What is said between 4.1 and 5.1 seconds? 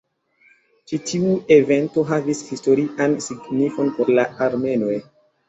la armenoj.